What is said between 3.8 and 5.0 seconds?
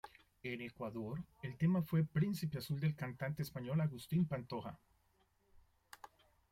Agustín Pantoja.